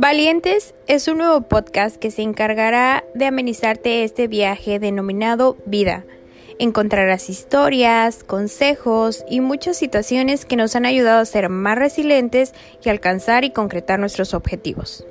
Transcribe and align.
Valientes 0.00 0.76
es 0.86 1.08
un 1.08 1.18
nuevo 1.18 1.40
podcast 1.40 1.96
que 1.96 2.12
se 2.12 2.22
encargará 2.22 3.02
de 3.14 3.24
amenizarte 3.24 4.04
este 4.04 4.28
viaje 4.28 4.78
denominado 4.78 5.56
vida. 5.66 6.04
Encontrarás 6.60 7.28
historias, 7.28 8.22
consejos 8.22 9.24
y 9.28 9.40
muchas 9.40 9.76
situaciones 9.76 10.44
que 10.44 10.54
nos 10.54 10.76
han 10.76 10.86
ayudado 10.86 11.18
a 11.18 11.24
ser 11.24 11.48
más 11.48 11.76
resilientes 11.76 12.54
y 12.84 12.90
alcanzar 12.90 13.42
y 13.42 13.50
concretar 13.50 13.98
nuestros 13.98 14.34
objetivos. 14.34 15.04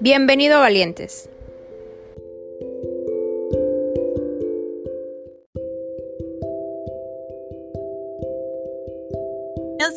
Bienvenido 0.00 0.60
Valientes. 0.60 1.30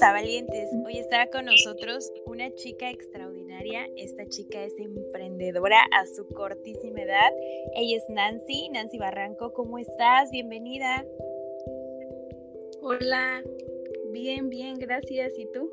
a 0.02 0.12
Valientes. 0.12 0.70
Hoy 0.86 1.00
estará 1.00 1.28
con 1.28 1.46
nosotros 1.46 2.12
una 2.26 2.54
chica 2.54 2.92
extraordinaria. 2.92 3.47
Esta 3.96 4.28
chica 4.28 4.64
es 4.64 4.78
emprendedora 4.78 5.80
a 5.92 6.06
su 6.06 6.28
cortísima 6.28 7.02
edad. 7.02 7.32
Ella 7.76 7.98
es 7.98 8.04
Nancy, 8.08 8.70
Nancy 8.70 9.00
Barranco. 9.00 9.52
¿Cómo 9.52 9.80
estás? 9.80 10.30
Bienvenida. 10.30 11.04
Hola, 12.82 13.44
bien, 14.12 14.50
bien, 14.50 14.76
gracias. 14.76 15.34
¿Y 15.40 15.48
tú? 15.52 15.72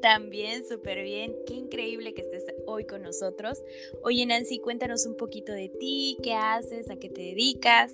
También, 0.00 0.64
súper 0.64 1.02
bien. 1.02 1.34
Qué 1.44 1.54
increíble 1.54 2.14
que 2.14 2.22
estés 2.22 2.44
hoy 2.66 2.84
con 2.84 3.02
nosotros. 3.02 3.60
Oye, 4.02 4.24
Nancy, 4.26 4.60
cuéntanos 4.60 5.04
un 5.04 5.16
poquito 5.16 5.52
de 5.52 5.68
ti, 5.68 6.16
qué 6.22 6.34
haces, 6.34 6.88
a 6.88 6.96
qué 6.96 7.08
te 7.08 7.20
dedicas. 7.20 7.92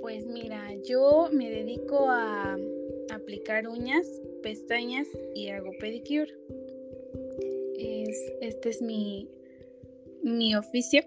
Pues 0.00 0.24
mira, 0.24 0.74
yo 0.84 1.28
me 1.32 1.50
dedico 1.50 2.08
a 2.08 2.56
aplicar 3.10 3.68
uñas, 3.68 4.06
pestañas 4.42 5.06
y 5.34 5.48
hago 5.48 5.70
pedicure. 5.78 6.32
Es, 7.78 8.34
este 8.40 8.70
es 8.70 8.82
mi, 8.82 9.28
mi 10.22 10.56
oficio. 10.56 11.02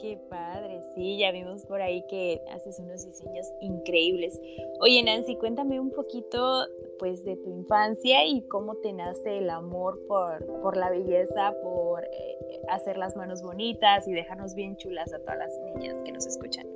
Qué 0.00 0.16
padre, 0.30 0.80
sí, 0.94 1.18
ya 1.18 1.32
vimos 1.32 1.66
por 1.66 1.82
ahí 1.82 2.04
que 2.08 2.40
haces 2.52 2.78
unos 2.78 3.04
diseños 3.04 3.46
increíbles. 3.60 4.40
Oye, 4.80 5.02
Nancy, 5.02 5.34
cuéntame 5.34 5.80
un 5.80 5.90
poquito 5.90 6.66
pues 7.00 7.24
de 7.24 7.36
tu 7.36 7.50
infancia 7.50 8.24
y 8.24 8.42
cómo 8.42 8.76
te 8.76 8.92
nace 8.92 9.38
el 9.38 9.50
amor 9.50 10.00
por, 10.06 10.44
por 10.62 10.76
la 10.76 10.90
belleza, 10.90 11.52
por 11.62 12.04
eh, 12.04 12.60
hacer 12.68 12.96
las 12.96 13.16
manos 13.16 13.42
bonitas 13.42 14.06
y 14.06 14.12
dejarnos 14.12 14.54
bien 14.54 14.76
chulas 14.76 15.12
a 15.12 15.18
todas 15.18 15.38
las 15.38 15.58
niñas 15.74 16.00
que 16.04 16.12
nos 16.12 16.26
escuchan. 16.26 16.66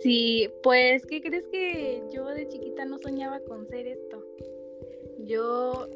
Sí, 0.00 0.50
pues, 0.62 1.04
¿qué 1.06 1.20
crees 1.20 1.46
que 1.48 2.02
yo 2.12 2.26
de 2.26 2.46
chiquita 2.46 2.84
no 2.84 2.98
soñaba 2.98 3.40
con 3.40 3.66
ser 3.66 3.88
esto? 3.88 4.22
Yo 5.20 5.88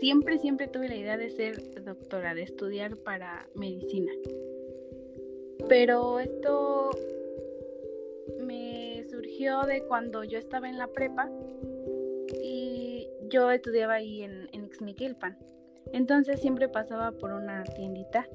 siempre, 0.00 0.38
siempre 0.38 0.68
tuve 0.68 0.88
la 0.88 0.96
idea 0.96 1.16
de 1.16 1.30
ser 1.30 1.84
doctora, 1.84 2.34
de 2.34 2.42
estudiar 2.42 2.96
para 2.96 3.48
medicina. 3.54 4.12
Pero 5.68 6.20
esto 6.20 6.90
me 8.40 9.04
surgió 9.10 9.62
de 9.62 9.82
cuando 9.82 10.24
yo 10.24 10.38
estaba 10.38 10.68
en 10.68 10.78
la 10.78 10.88
prepa 10.88 11.30
y 12.42 13.08
yo 13.28 13.50
estudiaba 13.50 13.94
ahí 13.94 14.22
en, 14.22 14.48
en 14.52 14.64
Ixmiquilpan. 14.64 15.38
Entonces 15.92 16.40
siempre 16.40 16.68
pasaba 16.68 17.12
por 17.12 17.32
una 17.32 17.64
tiendita 17.64 18.28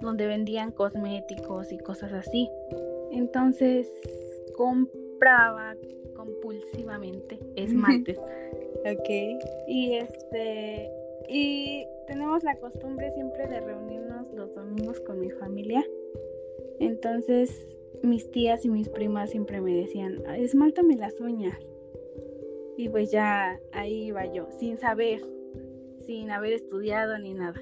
donde 0.00 0.26
vendían 0.26 0.72
cosméticos 0.72 1.72
y 1.72 1.78
cosas 1.78 2.12
así. 2.12 2.48
Entonces 3.10 3.88
compraba 4.56 5.74
compulsivamente 6.14 7.38
esmaltes. 7.56 8.18
Ok. 8.84 9.08
Y 9.66 9.94
este 9.94 10.90
y 11.28 11.86
tenemos 12.06 12.42
la 12.42 12.56
costumbre 12.56 13.10
siempre 13.10 13.46
de 13.46 13.60
reunirnos 13.60 14.32
los 14.32 14.54
domingos 14.54 15.00
con 15.00 15.20
mi 15.20 15.30
familia. 15.30 15.84
Entonces 16.80 17.78
mis 18.02 18.30
tías 18.30 18.64
y 18.64 18.68
mis 18.68 18.88
primas 18.88 19.30
siempre 19.30 19.60
me 19.60 19.74
decían, 19.74 20.22
esmáltame 20.36 20.96
las 20.96 21.20
uñas. 21.20 21.58
Y 22.76 22.88
pues 22.88 23.10
ya 23.10 23.60
ahí 23.72 24.04
iba 24.06 24.24
yo, 24.32 24.46
sin 24.58 24.78
saber, 24.78 25.20
sin 26.06 26.30
haber 26.30 26.52
estudiado 26.52 27.18
ni 27.18 27.34
nada. 27.34 27.60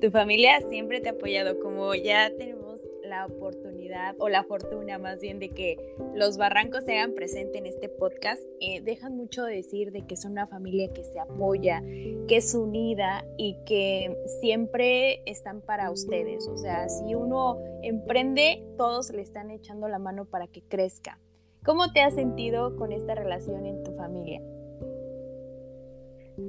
Tu 0.00 0.10
familia 0.10 0.60
siempre 0.68 1.00
te 1.00 1.08
ha 1.08 1.12
apoyado, 1.12 1.58
como 1.60 1.94
ya 1.94 2.30
tenemos 2.36 2.80
la 3.02 3.26
oportunidad 3.26 3.69
o 4.18 4.28
la 4.28 4.44
fortuna 4.44 4.98
más 4.98 5.20
bien 5.20 5.38
de 5.38 5.50
que 5.50 5.76
los 6.14 6.36
barrancos 6.36 6.84
se 6.84 6.98
hagan 6.98 7.14
presente 7.14 7.58
en 7.58 7.66
este 7.66 7.88
podcast, 7.88 8.42
eh, 8.60 8.80
dejan 8.80 9.16
mucho 9.16 9.44
decir 9.44 9.92
de 9.92 10.06
que 10.06 10.16
son 10.16 10.32
una 10.32 10.46
familia 10.46 10.92
que 10.92 11.04
se 11.04 11.18
apoya, 11.18 11.82
que 11.82 12.36
es 12.36 12.54
unida 12.54 13.24
y 13.36 13.56
que 13.66 14.16
siempre 14.40 15.22
están 15.26 15.60
para 15.60 15.90
ustedes. 15.90 16.46
O 16.48 16.56
sea, 16.56 16.88
si 16.88 17.14
uno 17.14 17.58
emprende, 17.82 18.64
todos 18.76 19.10
le 19.10 19.22
están 19.22 19.50
echando 19.50 19.88
la 19.88 19.98
mano 19.98 20.24
para 20.24 20.46
que 20.46 20.62
crezca. 20.62 21.18
¿Cómo 21.64 21.92
te 21.92 22.00
has 22.00 22.14
sentido 22.14 22.76
con 22.76 22.92
esta 22.92 23.14
relación 23.14 23.66
en 23.66 23.82
tu 23.82 23.92
familia? 23.92 24.40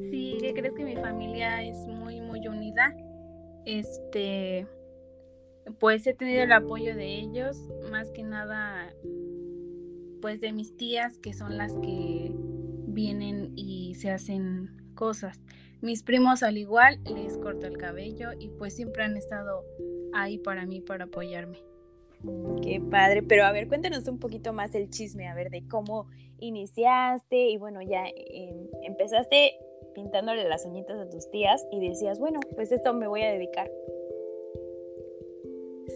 Sí, 0.10 0.38
crees 0.40 0.74
que 0.74 0.86
mi 0.86 0.96
familia 0.96 1.62
es 1.64 1.78
muy, 1.88 2.22
muy 2.22 2.48
unida. 2.48 2.96
Este, 3.66 4.66
pues 5.80 6.06
he 6.08 6.14
tenido 6.14 6.44
el 6.44 6.52
apoyo 6.52 6.96
de 6.96 7.20
ellos, 7.20 7.58
más 7.92 8.10
que 8.12 8.24
nada 8.24 8.94
pues 10.22 10.40
de 10.40 10.54
mis 10.54 10.78
tías 10.78 11.18
que 11.18 11.34
son 11.34 11.58
las 11.58 11.74
que 11.80 12.32
vienen 12.34 13.54
y 13.56 13.96
se 13.96 14.12
hacen 14.12 14.70
cosas. 14.94 15.42
Mis 15.82 16.04
primos 16.04 16.44
al 16.44 16.58
igual 16.58 17.00
les 17.06 17.38
corto 17.38 17.66
el 17.66 17.78
cabello 17.78 18.30
y 18.40 18.50
pues 18.50 18.76
siempre 18.76 19.04
han 19.04 19.18
estado 19.18 19.66
ahí 20.14 20.38
para 20.38 20.66
mí 20.66 20.80
para 20.80 21.06
apoyarme. 21.06 21.58
Qué 22.62 22.80
padre, 22.80 23.24
pero 23.24 23.46
a 23.46 23.52
ver, 23.52 23.68
cuéntanos 23.68 24.08
un 24.08 24.20
poquito 24.20 24.54
más 24.54 24.76
el 24.76 24.92
chisme, 24.92 25.28
a 25.28 25.34
ver, 25.34 25.50
de 25.50 25.68
cómo 25.68 26.08
iniciaste 26.40 27.50
y 27.50 27.58
bueno, 27.58 27.82
ya 27.82 28.04
em, 28.06 28.68
empezaste 28.84 29.54
pintándole 29.96 30.48
las 30.48 30.66
uñitas 30.66 31.00
a 31.00 31.10
tus 31.10 31.32
tías 31.32 31.66
y 31.72 31.80
decías, 31.88 32.20
bueno, 32.20 32.40
pues 32.56 32.72
esto 32.72 32.94
me 32.94 33.08
voy 33.08 33.24
a 33.24 33.32
dedicar. 33.32 33.72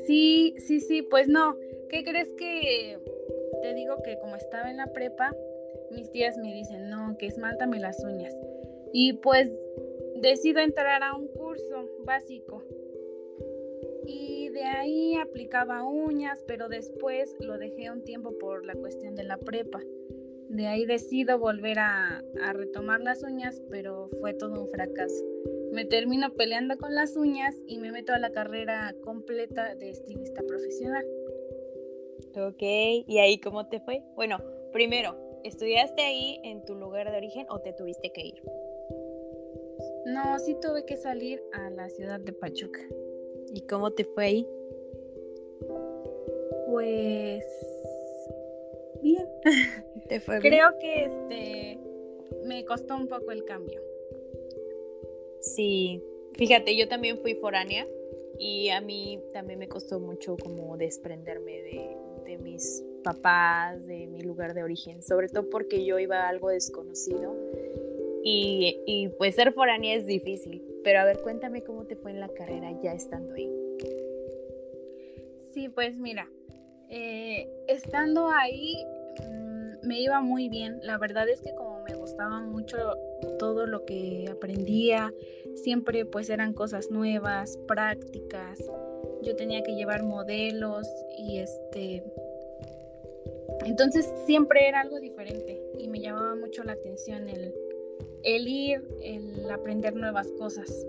Sí, 0.06 0.56
sí, 0.58 0.80
sí, 0.80 1.02
pues 1.02 1.28
no. 1.28 1.58
¿Qué 1.90 2.04
crees 2.04 2.32
que 2.34 3.00
te 3.62 3.74
digo 3.74 4.02
que 4.04 4.18
como 4.20 4.36
estaba 4.36 4.70
en 4.70 4.78
la 4.78 4.88
prepa, 4.88 5.36
mis 5.92 6.12
tías 6.12 6.38
me 6.38 6.54
dicen, 6.54 6.90
no, 6.90 7.18
que 7.18 7.28
esmáltame 7.28 7.80
las 7.80 8.04
uñas. 8.04 8.34
Y 8.94 9.14
pues 9.14 9.52
decido 10.22 10.60
entrar 10.60 11.04
a 11.04 11.16
un 11.16 11.28
curso 11.28 11.90
básico. 12.04 12.64
Y 14.06 14.50
de 14.50 14.64
ahí 14.64 15.16
aplicaba 15.16 15.84
uñas, 15.84 16.44
pero 16.48 16.70
después 16.70 17.36
lo 17.40 17.58
dejé 17.58 17.90
un 17.90 18.04
tiempo 18.04 18.38
por 18.38 18.66
la 18.66 18.74
cuestión 18.74 19.16
de 19.16 19.24
la 19.24 19.38
prepa. 19.38 19.82
De 20.50 20.68
ahí 20.68 20.86
decido 20.86 21.40
volver 21.40 21.80
a, 21.80 22.24
a 22.44 22.54
retomar 22.54 23.02
las 23.02 23.24
uñas, 23.24 23.62
pero 23.70 24.10
fue 24.20 24.34
todo 24.34 24.62
un 24.62 24.70
fracaso 24.70 25.26
me 25.76 25.84
termino 25.84 26.34
peleando 26.34 26.78
con 26.78 26.96
las 26.96 27.18
uñas 27.18 27.54
y 27.68 27.80
me 27.80 27.92
meto 27.92 28.14
a 28.14 28.18
la 28.18 28.32
carrera 28.32 28.96
completa 29.04 29.76
de 29.76 29.90
estilista 29.90 30.42
profesional. 30.48 31.06
Ok, 32.38 32.62
¿y 32.62 33.18
ahí 33.20 33.40
cómo 33.40 33.68
te 33.68 33.82
fue? 33.82 34.02
Bueno, 34.16 34.38
primero, 34.72 35.18
¿estudiaste 35.44 36.02
ahí 36.02 36.40
en 36.46 36.64
tu 36.64 36.76
lugar 36.76 37.12
de 37.12 37.18
origen 37.18 37.46
o 37.50 37.60
te 37.60 37.74
tuviste 37.74 38.14
que 38.14 38.22
ir? 38.22 38.42
No, 40.06 40.40
sí 40.40 40.56
tuve 40.62 40.86
que 40.86 40.96
salir 40.96 41.44
a 41.52 41.70
la 41.70 41.90
ciudad 41.90 42.22
de 42.22 42.32
Pachuca. 42.32 42.80
¿Y 43.54 43.62
cómo 43.68 43.92
te 43.92 44.06
fue 44.06 44.26
ahí? 44.26 44.48
Pues 46.68 47.44
bien. 49.02 49.28
¿Te 50.08 50.22
fue 50.22 50.40
Creo 50.40 50.80
que 50.80 51.04
este 51.04 51.80
me 52.46 52.64
costó 52.64 52.96
un 52.96 53.10
poco 53.10 53.32
el 53.32 53.44
cambio. 53.44 53.82
Sí, 55.46 56.02
fíjate, 56.34 56.76
yo 56.76 56.88
también 56.88 57.20
fui 57.20 57.36
foránea 57.36 57.88
y 58.40 58.70
a 58.70 58.82
mí 58.82 59.20
también 59.32 59.60
me 59.60 59.68
costó 59.68 60.00
mucho 60.00 60.36
como 60.38 60.76
desprenderme 60.76 61.62
de, 62.26 62.38
mis 62.40 62.84
papás, 63.04 63.86
de 63.86 64.08
mi 64.08 64.22
lugar 64.22 64.56
de 64.56 64.64
origen, 64.64 65.04
sobre 65.04 65.30
todo 65.30 65.50
porque 65.50 65.86
yo 65.86 66.00
iba 66.00 66.24
a 66.24 66.30
algo 66.30 66.50
desconocido 66.50 67.36
y, 68.24 68.82
y, 68.88 69.10
pues 69.10 69.36
ser 69.36 69.54
foránea 69.54 69.94
es 69.96 70.08
difícil, 70.08 70.64
pero 70.84 71.00
a 71.00 71.06
ver, 71.06 71.20
cuéntame 71.22 71.62
cómo 71.62 71.86
te 71.86 71.96
fue 71.96 72.12
en 72.12 72.20
la 72.20 72.30
carrera 72.30 72.72
ya 72.82 72.94
estando 72.94 73.36
ahí. 73.36 73.50
Sí, 75.54 75.70
pues 75.70 75.96
mira, 75.96 76.28
eh, 76.90 77.48
estando 77.68 78.30
ahí 78.30 78.84
mm, 79.22 79.88
me 79.88 80.02
iba 80.02 80.22
muy 80.22 80.50
bien, 80.50 80.80
la 80.82 80.98
verdad 80.98 81.30
es 81.30 81.40
que 81.42 81.54
como 81.54 81.84
me 81.84 81.96
gustaba 81.96 82.42
mucho 82.42 82.78
todo 83.38 83.66
lo 83.66 83.86
que 83.86 84.26
aprendía, 84.32 85.14
siempre 85.56 86.06
pues 86.06 86.30
eran 86.30 86.54
cosas 86.54 86.92
nuevas, 86.92 87.58
prácticas. 87.68 88.60
Yo 89.22 89.36
tenía 89.36 89.64
que 89.64 89.76
llevar 89.76 90.04
modelos 90.04 90.88
y 91.18 91.40
este 91.40 92.04
entonces 93.64 94.12
siempre 94.26 94.68
era 94.68 94.82
algo 94.82 95.00
diferente 95.00 95.62
y 95.80 95.88
me 95.88 96.00
llamaba 96.00 96.36
mucho 96.36 96.64
la 96.64 96.74
atención 96.74 97.30
el, 97.30 97.54
el 98.24 98.48
ir, 98.48 98.84
el 99.02 99.50
aprender 99.50 99.96
nuevas 99.96 100.32
cosas. 100.38 100.86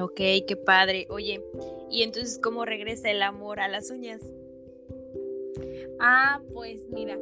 Ok, 0.00 0.20
qué 0.46 0.56
padre. 0.64 1.06
Oye, 1.10 1.42
¿y 1.90 2.02
entonces 2.02 2.38
cómo 2.38 2.64
regresa 2.64 3.10
el 3.10 3.22
amor 3.22 3.60
a 3.60 3.68
las 3.68 3.90
uñas? 3.90 4.22
Ah, 5.98 6.40
pues 6.52 6.88
mira, 6.90 7.18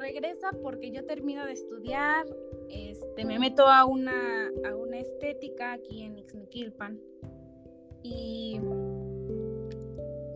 regresa 0.00 0.50
porque 0.62 0.90
yo 0.90 1.04
termino 1.04 1.46
de 1.46 1.52
estudiar, 1.52 2.26
este, 2.68 3.24
me 3.24 3.38
meto 3.38 3.68
a 3.68 3.84
una, 3.84 4.50
a 4.64 4.74
una 4.74 4.98
estética 4.98 5.72
aquí 5.72 6.02
en 6.02 6.18
Ixmiquilpan 6.18 6.98
y 8.02 8.60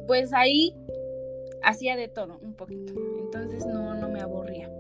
pues 0.06 0.32
ahí 0.32 0.74
hacía 1.62 1.96
de 1.96 2.08
todo 2.08 2.38
un 2.42 2.54
poquito, 2.54 2.94
entonces 3.18 3.66
no, 3.66 3.94
no 3.94 4.08
me 4.08 4.20
aburría. 4.20 4.70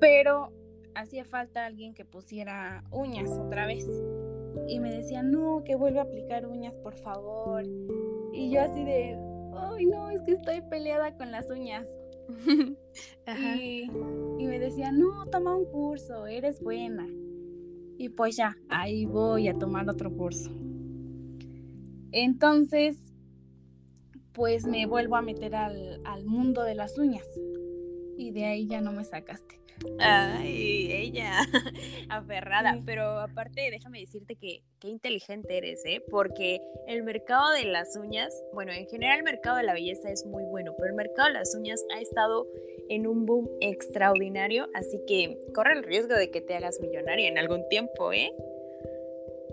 Pero 0.00 0.50
hacía 0.94 1.24
falta 1.24 1.66
alguien 1.66 1.94
que 1.94 2.04
pusiera 2.04 2.84
uñas 2.90 3.30
otra 3.30 3.66
vez. 3.66 3.86
Y 4.66 4.80
me 4.80 4.90
decía, 4.90 5.22
no, 5.22 5.62
que 5.64 5.74
vuelva 5.76 6.02
a 6.02 6.04
aplicar 6.04 6.46
uñas, 6.46 6.74
por 6.76 6.94
favor. 6.94 7.64
Y 8.32 8.50
yo 8.50 8.60
así 8.62 8.84
de, 8.84 9.18
ay, 9.56 9.86
no, 9.86 10.10
es 10.10 10.22
que 10.22 10.32
estoy 10.32 10.62
peleada 10.62 11.16
con 11.16 11.30
las 11.30 11.50
uñas. 11.50 11.86
Y, 13.26 13.90
y, 14.38 14.46
me 14.46 14.58
decía, 14.58 14.92
no, 14.92 15.26
toma 15.26 15.56
un 15.56 15.64
curso, 15.64 16.26
eres 16.26 16.60
buena. 16.60 17.08
Y 17.96 18.10
pues 18.10 18.36
ya, 18.36 18.56
ahí 18.68 19.06
voy 19.06 19.48
a 19.48 19.54
tomar 19.54 19.88
otro 19.88 20.14
curso. 20.14 20.50
Entonces, 22.12 23.14
pues 24.32 24.66
me 24.66 24.86
vuelvo 24.86 25.16
a 25.16 25.22
meter 25.22 25.54
al, 25.54 26.02
al 26.04 26.26
mundo 26.26 26.62
de 26.64 26.74
las 26.74 26.98
uñas. 26.98 27.26
Y 28.16 28.30
de 28.30 28.44
ahí 28.44 28.66
ya 28.66 28.80
no 28.80 28.92
me 28.92 29.04
sacaste. 29.04 29.60
Ay, 29.98 30.92
ella, 30.92 31.40
aferrada. 32.08 32.80
Pero 32.86 33.04
aparte, 33.18 33.70
déjame 33.70 34.00
decirte 34.00 34.36
que 34.36 34.62
qué 34.80 34.88
inteligente 34.88 35.56
eres, 35.58 35.84
¿eh? 35.84 36.02
Porque 36.10 36.60
el 36.86 37.02
mercado 37.02 37.50
de 37.52 37.64
las 37.64 37.96
uñas, 37.96 38.32
bueno, 38.52 38.72
en 38.72 38.86
general 38.86 39.18
el 39.18 39.24
mercado 39.24 39.56
de 39.56 39.64
la 39.64 39.74
belleza 39.74 40.10
es 40.10 40.24
muy 40.26 40.44
bueno, 40.44 40.74
pero 40.76 40.90
el 40.90 40.94
mercado 40.94 41.28
de 41.28 41.34
las 41.34 41.54
uñas 41.54 41.84
ha 41.94 42.00
estado 42.00 42.46
en 42.88 43.06
un 43.06 43.26
boom 43.26 43.48
extraordinario, 43.60 44.68
así 44.74 45.00
que 45.06 45.38
corre 45.54 45.74
el 45.74 45.82
riesgo 45.82 46.14
de 46.14 46.30
que 46.30 46.40
te 46.40 46.54
hagas 46.54 46.80
millonaria 46.80 47.28
en 47.28 47.38
algún 47.38 47.66
tiempo, 47.68 48.12
¿eh? 48.12 48.32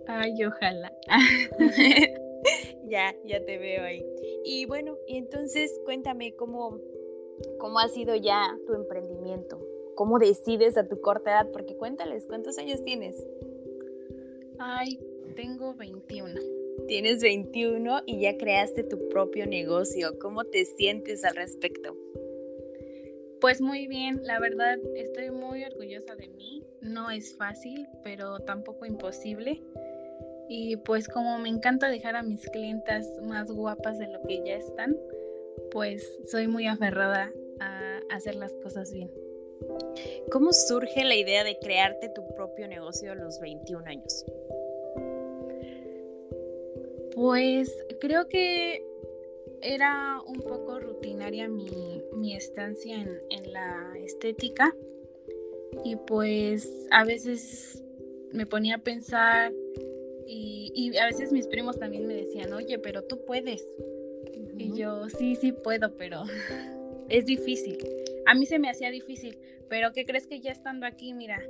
Ay, 0.08 0.44
ojalá. 0.46 0.92
ya, 2.86 3.16
ya 3.26 3.46
te 3.46 3.58
veo 3.58 3.84
ahí. 3.84 4.06
Y 4.44 4.66
bueno, 4.66 4.98
y 5.08 5.18
entonces 5.18 5.80
cuéntame 5.86 6.36
cómo, 6.36 6.80
cómo 7.58 7.80
ha 7.80 7.88
sido 7.88 8.16
ya 8.16 8.58
tu 8.66 8.74
emprendimiento 8.74 9.60
cómo 10.02 10.18
decides 10.18 10.78
a 10.78 10.88
tu 10.88 11.00
corta 11.00 11.30
edad, 11.30 11.52
porque 11.52 11.76
cuéntales, 11.76 12.26
¿cuántos 12.26 12.58
años 12.58 12.84
tienes? 12.84 13.24
Ay, 14.58 15.00
tengo 15.36 15.76
21. 15.76 16.40
Tienes 16.88 17.22
21 17.22 18.02
y 18.08 18.22
ya 18.22 18.36
creaste 18.36 18.84
tu 18.84 19.10
propio 19.10 19.46
negocio. 19.46 20.18
¿Cómo 20.20 20.44
te 20.44 20.66
sientes 20.66 21.24
al 21.24 21.36
respecto? 21.36 21.96
Pues 23.40 23.62
muy 23.62 23.86
bien, 23.86 24.22
la 24.24 24.40
verdad 24.40 24.80
estoy 24.96 25.30
muy 25.30 25.64
orgullosa 25.64 26.16
de 26.16 26.30
mí. 26.30 26.64
No 26.82 27.12
es 27.12 27.36
fácil, 27.36 27.88
pero 28.04 28.40
tampoco 28.40 28.88
imposible. 28.88 29.62
Y 30.50 30.78
pues 30.78 31.08
como 31.08 31.38
me 31.38 31.50
encanta 31.50 31.90
dejar 31.90 32.16
a 32.16 32.24
mis 32.24 32.50
clientas 32.50 33.08
más 33.24 33.52
guapas 33.52 34.00
de 34.00 34.08
lo 34.08 34.22
que 34.24 34.44
ya 34.44 34.56
están, 34.56 34.98
pues 35.72 36.20
soy 36.30 36.48
muy 36.48 36.68
aferrada 36.68 37.32
a 37.60 38.00
hacer 38.10 38.36
las 38.36 38.54
cosas 38.54 38.92
bien. 38.92 39.12
¿Cómo 40.32 40.54
surge 40.54 41.04
la 41.04 41.16
idea 41.16 41.44
de 41.44 41.58
crearte 41.60 42.10
tu 42.10 42.28
propio 42.36 42.68
negocio 42.68 43.12
a 43.12 43.16
los 43.16 43.40
21 43.40 43.86
años? 43.86 44.26
Pues 47.14 47.76
creo 48.00 48.28
que 48.28 48.86
era 49.62 50.22
un 50.26 50.40
poco 50.40 50.80
rutinaria 50.80 51.48
mi, 51.48 52.36
estancia 52.36 52.96
en, 52.96 53.52
la 53.52 53.94
estética 53.98 54.76
y 55.84 55.96
pues 55.96 56.88
a 56.92 57.04
veces 57.04 57.84
me 58.32 58.46
ponía 58.46 58.76
a 58.76 58.80
pensar 58.80 59.52
y, 60.26 60.72
y, 60.74 60.98
a 60.98 61.06
veces 61.06 61.32
mis 61.32 61.48
primos 61.48 61.78
también 61.78 62.08
me 62.08 62.16
decían, 62.16 62.54
oye, 62.54 62.80
pero 62.80 63.04
tú 63.04 63.26
puedes. 63.26 63.68
Y 64.58 64.78
yo, 64.78 65.10
sí, 65.10 65.36
sí 65.36 65.52
puedo, 65.52 65.96
pero 65.98 66.24
es 67.10 67.26
difícil. 67.26 67.78
A 68.26 68.34
mí 68.34 68.46
se 68.46 68.60
me 68.60 68.70
hacía 68.70 68.92
difícil, 68.92 69.38
pero 69.70 69.92
¿qué 69.94 70.06
crees 70.06 70.28
que 70.28 70.40
ya 70.40 70.52
estando 70.52 70.86
aquí, 70.86 71.14
mira, 71.14 71.42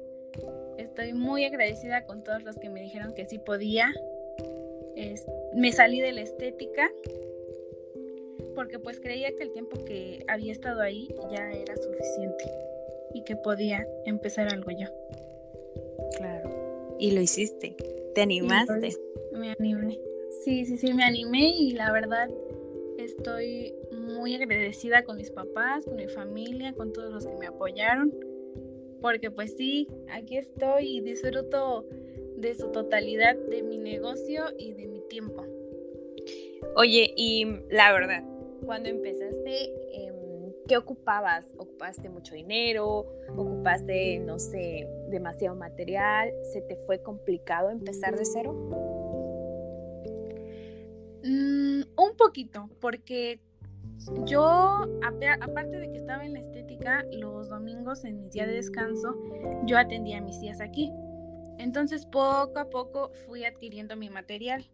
estoy 0.77 1.13
muy 1.13 1.45
agradecida 1.45 2.05
con 2.05 2.23
todos 2.23 2.43
los 2.43 2.57
que 2.57 2.69
me 2.69 2.81
dijeron 2.81 3.13
que 3.13 3.25
sí 3.25 3.39
podía. 3.39 3.91
me 5.53 5.71
salí 5.71 5.99
de 6.01 6.11
la 6.11 6.21
estética 6.21 6.89
porque 8.55 8.79
pues 8.79 8.99
creía 8.99 9.31
que 9.35 9.43
el 9.43 9.51
tiempo 9.51 9.83
que 9.85 10.23
había 10.27 10.51
estado 10.51 10.81
ahí 10.81 11.07
ya 11.31 11.51
era 11.51 11.75
suficiente 11.77 12.45
y 13.13 13.23
que 13.23 13.35
podía 13.35 13.87
empezar 14.05 14.53
algo 14.53 14.71
yo. 14.71 14.87
Claro. 16.17 16.95
Y 16.99 17.11
lo 17.11 17.21
hiciste. 17.21 17.75
Te 18.13 18.21
animaste. 18.21 18.79
Pues, 18.79 18.99
me 19.31 19.51
animé. 19.51 19.99
Sí, 20.43 20.65
sí, 20.65 20.77
sí, 20.77 20.93
me 20.93 21.03
animé 21.03 21.49
y 21.49 21.71
la 21.71 21.91
verdad 21.91 22.29
estoy 23.03 23.74
muy 23.92 24.36
agradecida 24.36 25.03
con 25.03 25.18
mis 25.18 25.31
papás, 25.31 25.86
con 25.86 25.95
mi 25.95 26.07
familia, 26.07 26.74
con 26.74 26.94
todos 26.94 27.12
los 27.12 27.25
que 27.25 27.36
me 27.36 27.48
apoyaron, 27.48 28.13
porque 29.01 29.31
pues 29.31 29.56
sí, 29.57 29.88
aquí 30.09 30.38
estoy 30.38 30.98
y 30.98 31.01
disfruto 31.01 31.86
de 32.38 32.56
su 32.56 32.71
totalidad 32.71 33.36
de 33.36 33.63
mi 33.63 33.77
negocio 33.77 34.45
y 34.57 34.74
de 34.74 34.88
mi 34.88 35.01
tiempo. 35.01 35.45
Oye, 36.75 37.13
y 37.15 37.45
la 37.69 37.92
verdad, 37.92 38.24
cuando 38.65 38.89
empezaste, 38.89 39.74
em, 39.94 40.15
¿qué 40.68 40.77
ocupabas? 40.77 41.53
¿Ocupaste 41.57 42.09
mucho 42.09 42.36
dinero? 42.36 43.06
¿Ocupaste, 43.36 44.19
no 44.19 44.39
sé, 44.39 44.88
demasiado 45.09 45.56
material? 45.56 46.31
¿Se 46.53 46.62
te 46.62 46.75
fue 46.77 47.01
complicado 47.01 47.69
empezar 47.69 48.15
de 48.15 48.25
cero? 48.25 48.53
Mm, 51.24 51.50
un 52.06 52.15
poquito, 52.15 52.69
porque 52.80 53.39
yo, 54.25 54.42
aparte 55.42 55.77
de 55.77 55.92
que 55.92 55.98
estaba 55.98 56.25
en 56.25 56.33
la 56.33 56.39
estética, 56.39 57.06
los 57.12 57.50
domingos 57.50 58.03
en 58.03 58.21
mis 58.21 58.31
días 58.31 58.48
de 58.48 58.53
descanso, 58.53 59.15
yo 59.65 59.77
atendía 59.77 60.17
a 60.17 60.22
mis 60.22 60.39
días 60.39 60.60
aquí. 60.60 60.91
Entonces, 61.60 62.05
poco 62.05 62.58
a 62.58 62.70
poco 62.70 63.12
fui 63.25 63.46
adquiriendo 63.46 63.96
mi 63.96 64.10
material. 64.10 64.65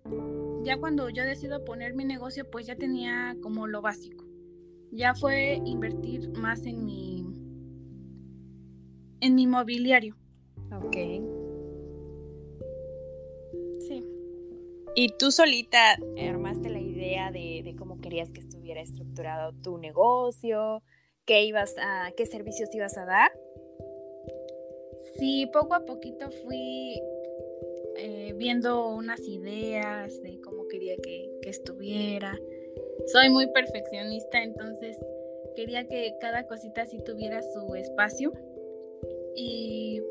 Ya 0.64 0.78
cuando 0.78 1.10
yo 1.10 1.24
decido 1.24 1.66
poner 1.66 1.94
mi 1.94 2.06
negocio, 2.06 2.50
pues 2.50 2.66
ya 2.66 2.76
tenía 2.76 3.36
como 3.42 3.68
lo 3.68 3.82
básico. 3.82 4.26
Ya 4.92 5.14
fue 5.14 5.62
invertir 5.66 6.30
más 6.32 6.66
en 6.66 6.86
mi 6.86 7.26
en 9.20 9.36
mi 9.36 9.48
mobiliario. 9.48 10.16
Ok. 10.72 10.96
Sí. 13.88 14.04
¿Y 14.96 15.10
tú 15.20 15.32
solita 15.32 15.98
armaste 16.18 16.70
la 16.70 16.77
idea 17.08 17.32
de, 17.32 17.62
de 17.64 17.76
cómo 17.76 18.00
querías 18.02 18.32
que 18.32 18.42
estuviera 18.42 18.82
estructurado 18.82 19.54
tu 19.64 19.78
negocio? 19.78 20.84
¿Qué, 21.26 21.44
ibas 21.44 21.76
a, 21.80 22.12
¿Qué 22.16 22.26
servicios 22.26 22.74
ibas 22.74 22.98
a 22.98 23.06
dar? 23.06 23.32
Sí, 25.18 25.50
poco 25.52 25.74
a 25.74 25.86
poquito 25.86 26.30
fui 26.32 27.02
eh, 27.98 28.34
viendo 28.38 28.90
unas 28.90 29.20
ideas 29.22 30.22
de 30.22 30.40
cómo 30.42 30.68
quería 30.68 30.96
que, 30.98 31.30
que 31.42 31.50
estuviera. 31.50 32.38
Soy 33.08 33.30
muy 33.30 33.48
perfeccionista, 33.48 34.44
entonces 34.44 34.98
quería 35.56 35.88
que 35.88 36.16
cada 36.20 36.46
cosita 36.46 36.86
sí 36.86 37.00
tuviera 37.04 37.42
su 37.42 37.76
espacio. 37.76 38.32
Y 39.36 40.02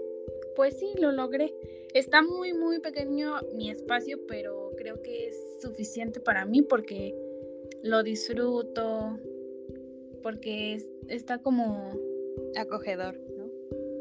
pues 0.54 0.78
sí, 0.78 0.94
lo 1.00 1.12
logré. 1.12 1.52
Está 1.94 2.22
muy, 2.22 2.52
muy 2.54 2.80
pequeño 2.80 3.40
mi 3.54 3.70
espacio, 3.70 4.18
pero 4.26 4.65
creo 4.76 5.02
que 5.02 5.28
es 5.28 5.37
suficiente 5.61 6.21
para 6.21 6.45
mí 6.45 6.62
porque 6.62 7.14
lo 7.83 8.02
disfruto, 8.02 9.18
porque 10.23 10.78
está 11.09 11.38
como... 11.38 11.92
Acogedor, 12.56 13.18
¿no? 13.37 13.50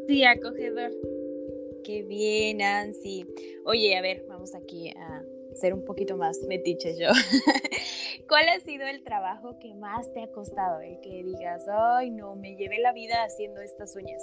Sí, 0.07 0.23
acogedor. 0.23 0.91
Qué 1.83 2.03
bien, 2.03 2.57
Nancy. 2.57 3.25
Oye, 3.65 3.95
a 3.95 4.01
ver, 4.01 4.25
vamos 4.27 4.55
aquí 4.55 4.89
a 4.89 5.23
ser 5.55 5.73
un 5.73 5.83
poquito 5.85 6.17
más 6.17 6.41
metiches 6.43 6.97
yo. 6.97 7.09
¿Cuál 8.27 8.49
ha 8.49 8.59
sido 8.59 8.85
el 8.87 9.03
trabajo 9.03 9.59
que 9.59 9.73
más 9.75 10.11
te 10.13 10.21
ha 10.21 10.27
costado? 10.31 10.81
El 10.81 10.99
que 11.01 11.23
digas, 11.23 11.65
ay, 11.67 12.11
no, 12.11 12.35
me 12.35 12.55
llevé 12.55 12.79
la 12.79 12.91
vida 12.91 13.23
haciendo 13.23 13.61
estas 13.61 13.95
uñas. 13.95 14.21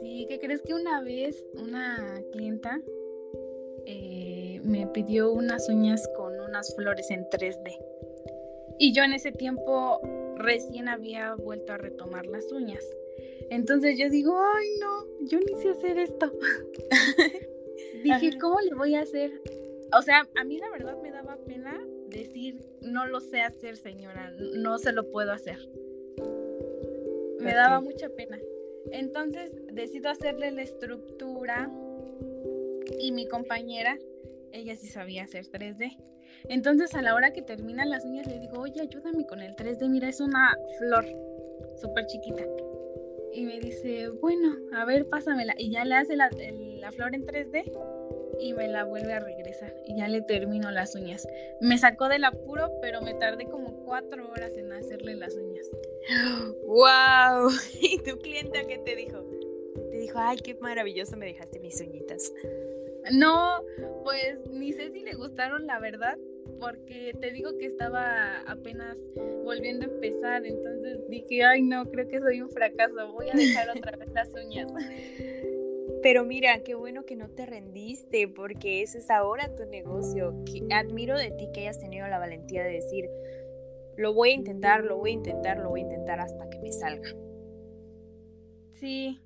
Sí, 0.00 0.26
¿qué 0.28 0.38
crees 0.38 0.62
que 0.62 0.74
una 0.74 1.02
vez 1.02 1.44
una 1.54 2.22
clienta 2.32 2.80
eh, 3.86 4.60
me 4.64 4.86
pidió 4.86 5.32
unas 5.32 5.68
uñas 5.68 6.08
con 6.16 6.38
unas 6.40 6.74
flores 6.74 7.10
en 7.10 7.24
3D. 7.28 7.78
Y 8.78 8.92
yo 8.92 9.02
en 9.04 9.12
ese 9.12 9.32
tiempo 9.32 10.00
recién 10.36 10.88
había 10.88 11.34
vuelto 11.34 11.72
a 11.72 11.78
retomar 11.78 12.26
las 12.26 12.50
uñas. 12.52 12.84
Entonces 13.50 13.98
yo 13.98 14.08
digo, 14.08 14.38
ay 14.38 14.66
no, 14.80 15.26
yo 15.26 15.38
ni 15.38 15.60
sé 15.62 15.70
hacer 15.70 15.98
esto. 15.98 16.32
Dije, 18.02 18.38
¿cómo 18.38 18.60
le 18.60 18.74
voy 18.74 18.94
a 18.94 19.00
hacer? 19.00 19.30
O 19.96 20.02
sea, 20.02 20.28
a 20.34 20.44
mí 20.44 20.58
la 20.58 20.70
verdad 20.70 20.96
me 21.02 21.10
daba 21.10 21.36
pena 21.36 21.80
decir, 22.08 22.64
no 22.80 23.06
lo 23.06 23.20
sé 23.20 23.42
hacer, 23.42 23.76
señora, 23.76 24.32
no 24.38 24.78
se 24.78 24.92
lo 24.92 25.10
puedo 25.10 25.32
hacer. 25.32 25.58
Me 27.40 27.54
daba 27.54 27.80
mucha 27.80 28.08
pena. 28.10 28.38
Entonces 28.90 29.52
decido 29.72 30.10
hacerle 30.10 30.50
la 30.50 30.62
estructura 30.62 31.70
y 32.98 33.12
mi 33.12 33.26
compañera, 33.26 33.98
ella 34.52 34.76
sí 34.76 34.88
sabía 34.88 35.24
hacer 35.24 35.46
3D. 35.46 35.96
Entonces 36.48 36.94
a 36.94 37.02
la 37.02 37.14
hora 37.14 37.32
que 37.32 37.42
terminan 37.42 37.90
las 37.90 38.04
uñas 38.04 38.26
le 38.26 38.38
digo, 38.38 38.60
oye, 38.60 38.80
ayúdame 38.80 39.26
con 39.26 39.40
el 39.40 39.56
3D, 39.56 39.88
mira, 39.88 40.08
es 40.08 40.20
una 40.20 40.56
flor 40.78 41.06
súper 41.76 42.06
chiquita. 42.06 42.44
Y 43.32 43.44
me 43.46 43.58
dice, 43.58 44.10
bueno, 44.10 44.56
a 44.74 44.84
ver, 44.84 45.08
pásamela. 45.08 45.54
Y 45.58 45.70
ya 45.70 45.84
le 45.84 45.96
hace 45.96 46.16
la, 46.16 46.30
la 46.30 46.92
flor 46.92 47.14
en 47.14 47.26
3D 47.26 47.64
y 48.38 48.52
me 48.52 48.68
la 48.68 48.84
vuelve 48.84 49.12
a 49.12 49.20
regresar. 49.20 49.74
Y 49.86 49.96
ya 49.96 50.08
le 50.08 50.22
termino 50.22 50.70
las 50.70 50.94
uñas. 50.94 51.26
Me 51.60 51.78
sacó 51.78 52.08
del 52.08 52.24
apuro, 52.24 52.70
pero 52.80 53.00
me 53.00 53.14
tardé 53.14 53.46
como 53.46 53.84
cuatro 53.84 54.30
horas 54.30 54.56
en 54.56 54.72
hacerle 54.72 55.14
las 55.16 55.34
uñas. 55.34 55.68
¡Wow! 56.66 57.50
¿Y 57.80 57.98
tu 58.02 58.18
clienta 58.18 58.64
qué 58.66 58.78
te 58.78 58.94
dijo? 58.94 59.24
Te 59.90 59.96
dijo, 59.96 60.18
ay, 60.18 60.38
qué 60.38 60.54
maravilloso 60.54 61.16
me 61.16 61.26
dejaste 61.26 61.58
mis 61.58 61.80
uñitas. 61.80 62.32
No, 63.12 63.62
pues 64.02 64.38
ni 64.50 64.72
sé 64.72 64.90
si 64.90 65.00
le 65.00 65.14
gustaron, 65.14 65.66
la 65.66 65.78
verdad, 65.78 66.16
porque 66.58 67.12
te 67.20 67.30
digo 67.32 67.56
que 67.58 67.66
estaba 67.66 68.40
apenas 68.46 68.98
volviendo 69.44 69.86
a 69.86 69.90
empezar, 69.90 70.46
entonces 70.46 70.98
dije, 71.08 71.44
ay 71.44 71.62
no, 71.62 71.84
creo 71.90 72.08
que 72.08 72.20
soy 72.20 72.40
un 72.40 72.50
fracaso, 72.50 73.12
voy 73.12 73.28
a 73.28 73.34
dejar 73.34 73.68
otra 73.76 73.96
vez 73.96 74.08
las 74.12 74.30
uñas. 74.34 74.72
Pero 76.02 76.24
mira, 76.24 76.62
qué 76.62 76.74
bueno 76.74 77.06
que 77.06 77.16
no 77.16 77.30
te 77.30 77.46
rendiste, 77.46 78.28
porque 78.28 78.82
ese 78.82 78.98
es 78.98 79.10
ahora 79.10 79.54
tu 79.54 79.64
negocio. 79.64 80.34
Admiro 80.70 81.16
de 81.16 81.30
ti 81.30 81.48
que 81.52 81.60
hayas 81.60 81.80
tenido 81.80 82.06
la 82.08 82.18
valentía 82.18 82.62
de 82.62 82.72
decir, 82.72 83.08
lo 83.96 84.12
voy 84.12 84.30
a 84.30 84.34
intentar, 84.34 84.84
lo 84.84 84.98
voy 84.98 85.10
a 85.10 85.14
intentar, 85.14 85.58
lo 85.58 85.70
voy 85.70 85.80
a 85.80 85.84
intentar 85.84 86.20
hasta 86.20 86.50
que 86.50 86.58
me 86.58 86.72
salga. 86.72 87.08
Sí, 88.74 89.18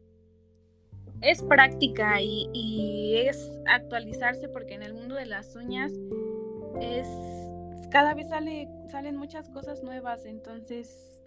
es 1.21 1.43
práctica 1.43 2.21
y, 2.21 3.17
es 3.17 3.51
actualizarse 3.67 4.49
porque 4.49 4.75
en 4.75 4.83
el 4.83 4.95
mundo 4.95 5.15
de 5.15 5.27
las 5.27 5.55
uñas 5.57 5.93
es 6.81 7.07
cada 7.91 8.15
vez 8.15 8.29
sale, 8.29 8.69
salen 8.91 9.17
muchas 9.17 9.49
cosas 9.49 9.83
nuevas, 9.83 10.25
entonces 10.27 11.23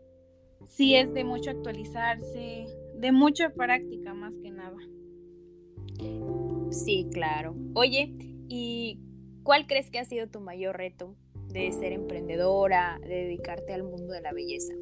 sí 0.68 0.96
es 0.96 1.14
de 1.14 1.24
mucho 1.24 1.50
actualizarse, 1.50 2.66
de 2.96 3.12
mucha 3.12 3.50
práctica 3.50 4.14
más 4.14 4.34
que 4.42 4.52
nada. 4.52 4.78
Sí, 6.72 7.08
claro. 7.12 7.56
Oye, 7.74 8.14
¿y 8.48 9.00
cuál 9.44 9.68
crees 9.68 9.90
que 9.92 10.00
ha 10.00 10.06
sido 10.06 10.28
tu 10.28 10.40
mayor 10.40 10.78
reto 10.78 11.16
de 11.50 11.72
ser 11.72 11.92
emprendedora, 11.92 13.00
de 13.02 13.26
dedicarte 13.26 13.74
al 13.74 13.84
mundo 13.84 14.14
de 14.14 14.22
la 14.22 14.32
belleza? 14.32 14.74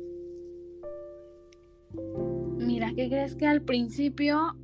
Mira, 2.58 2.92
¿qué 2.96 3.10
crees 3.10 3.36
que 3.36 3.48
al 3.48 3.64
principio 3.64 4.56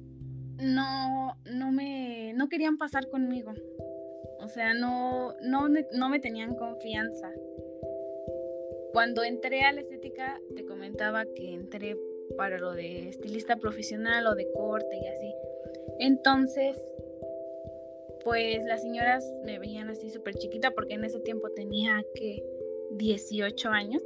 no, 0.60 1.36
no 1.46 1.72
me, 1.72 2.34
no 2.34 2.48
querían 2.50 2.78
pasar 2.78 3.08
conmigo? 3.10 3.54
O 4.40 4.48
sea, 4.48 4.74
no, 4.74 5.34
no, 5.42 5.68
no 5.70 6.10
me 6.10 6.20
tenían 6.20 6.56
confianza. 6.56 7.32
Cuando 8.94 9.24
entré 9.24 9.62
a 9.64 9.74
la 9.74 9.82
estética, 9.82 10.40
te 10.56 10.66
comentaba 10.66 11.26
que 11.26 11.54
entré 11.54 11.98
para 12.38 12.58
lo 12.58 12.74
de 12.74 13.10
estilista 13.10 13.58
profesional 13.58 14.28
o 14.28 14.36
de 14.36 14.48
corte 14.54 14.98
y 14.98 15.08
así. 15.08 15.34
Entonces, 16.00 16.78
pues 18.24 18.64
las 18.66 18.82
señoras 18.82 19.26
me 19.44 19.60
veían 19.60 19.90
así 19.90 20.10
súper 20.10 20.36
chiquita 20.36 20.72
porque 20.72 20.96
en 20.96 21.06
ese 21.06 21.20
tiempo 21.20 21.50
tenía 21.52 22.04
que 22.16 22.44
18 22.92 23.70
años. 23.70 24.04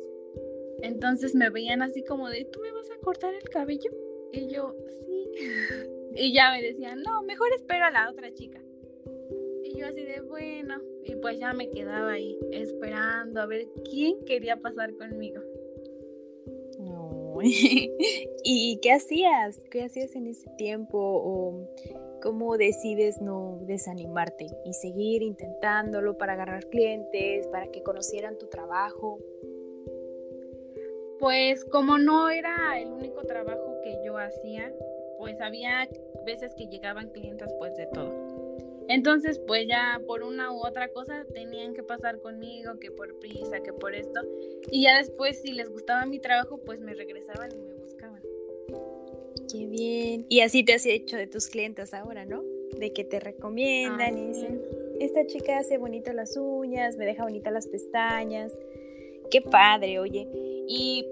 Entonces 0.81 1.35
me 1.35 1.49
veían 1.49 1.81
así 1.81 2.03
como 2.03 2.29
de, 2.29 2.45
¿tú 2.45 2.59
me 2.61 2.71
vas 2.71 2.89
a 2.89 2.99
cortar 3.03 3.33
el 3.33 3.49
cabello? 3.49 3.91
Y 4.31 4.47
yo, 4.47 4.75
sí. 5.05 5.31
Y 6.15 6.33
ya 6.33 6.51
me 6.51 6.61
decían, 6.61 7.01
no, 7.01 7.21
mejor 7.23 7.47
espera 7.55 7.87
a 7.87 7.91
la 7.91 8.09
otra 8.09 8.33
chica. 8.33 8.59
Y 9.63 9.77
yo 9.77 9.87
así 9.87 10.03
de, 10.03 10.21
bueno. 10.21 10.81
Y 11.03 11.15
pues 11.15 11.39
ya 11.39 11.53
me 11.53 11.69
quedaba 11.69 12.13
ahí 12.13 12.37
esperando 12.51 13.41
a 13.41 13.45
ver 13.45 13.67
quién 13.89 14.23
quería 14.25 14.57
pasar 14.57 14.93
conmigo. 14.95 15.41
No. 16.79 17.39
¿Y 17.41 18.79
qué 18.81 18.91
hacías? 18.91 19.63
¿Qué 19.71 19.83
hacías 19.83 20.15
en 20.15 20.27
ese 20.27 20.49
tiempo? 20.57 20.97
¿O 20.99 21.67
¿Cómo 22.21 22.57
decides 22.57 23.21
no 23.21 23.59
desanimarte 23.61 24.47
y 24.65 24.73
seguir 24.73 25.21
intentándolo 25.21 26.17
para 26.17 26.33
agarrar 26.33 26.67
clientes, 26.67 27.47
para 27.47 27.67
que 27.67 27.81
conocieran 27.81 28.37
tu 28.37 28.47
trabajo? 28.47 29.19
Pues 31.17 31.63
como 31.63 31.97
no 31.97 32.29
era 32.29 32.77
el 32.79 32.91
único 32.91 33.21
trabajo 33.23 33.79
que 33.83 34.01
yo 34.05 34.17
hacía, 34.17 34.73
pues 35.19 35.39
había 35.39 35.87
veces 36.25 36.53
que 36.57 36.65
llegaban 36.65 37.09
clientes 37.09 37.53
pues 37.59 37.75
de 37.75 37.85
todo. 37.93 38.11
Entonces 38.87 39.39
pues 39.45 39.67
ya 39.67 40.01
por 40.07 40.23
una 40.23 40.51
u 40.51 40.65
otra 40.65 40.87
cosa 40.87 41.23
tenían 41.31 41.75
que 41.75 41.83
pasar 41.83 42.19
conmigo, 42.19 42.79
que 42.79 42.89
por 42.89 43.19
prisa, 43.19 43.61
que 43.61 43.73
por 43.73 43.93
esto. 43.93 44.21
Y 44.71 44.83
ya 44.83 44.97
después 44.97 45.41
si 45.41 45.51
les 45.51 45.69
gustaba 45.69 46.07
mi 46.07 46.19
trabajo 46.19 46.57
pues 46.65 46.79
me 46.79 46.95
regresaban 46.95 47.51
y 47.51 47.61
me 47.61 47.79
Qué 49.51 49.65
bien. 49.65 50.25
Y 50.29 50.41
así 50.41 50.63
te 50.63 50.73
has 50.73 50.85
hecho 50.85 51.17
de 51.17 51.27
tus 51.27 51.47
clientes 51.47 51.93
ahora, 51.93 52.25
¿no? 52.25 52.43
De 52.77 52.93
que 52.93 53.03
te 53.03 53.19
recomiendan 53.19 54.17
y 54.17 54.27
dicen, 54.27 54.61
esta 54.99 55.25
chica 55.25 55.57
hace 55.57 55.77
bonito 55.77 56.13
las 56.13 56.37
uñas, 56.37 56.97
me 56.97 57.05
deja 57.05 57.23
bonita 57.23 57.49
las 57.49 57.67
pestañas. 57.67 58.57
Qué 59.31 59.41
padre, 59.41 59.99
oye. 59.99 60.27
¿Y 60.67 61.05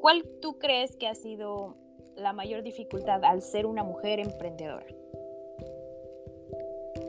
cuál 0.00 0.24
tú 0.40 0.58
crees 0.58 0.96
que 0.96 1.06
ha 1.06 1.14
sido 1.14 1.76
la 2.16 2.32
mayor 2.32 2.62
dificultad 2.62 3.24
al 3.24 3.42
ser 3.42 3.66
una 3.66 3.82
mujer 3.82 4.20
emprendedora? 4.20 4.86